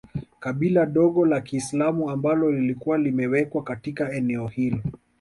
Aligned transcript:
Kabila 0.39 0.85
dogo 0.85 1.25
la 1.25 1.41
kiislamu 1.41 2.09
ambalo 2.09 2.51
lilikuwa 2.51 2.97
limewekwa 2.97 3.63
katika 3.63 4.11
eneo 4.13 4.47
hilo 4.47 4.81